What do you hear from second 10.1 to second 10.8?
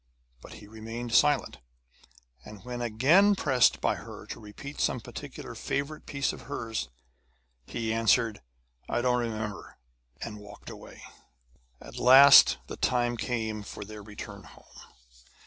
and walked